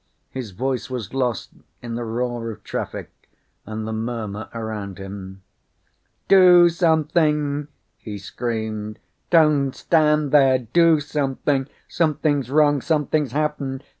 [0.31, 1.51] His voice was lost
[1.83, 3.11] in the roar of traffic
[3.67, 5.43] and the murmur around him.
[6.27, 7.67] "Do something!"
[7.99, 8.97] he screamed.
[9.29, 10.57] "Don't stand there!
[10.57, 11.67] Do something!
[11.87, 12.81] Something's wrong!
[12.81, 13.83] Something's happened!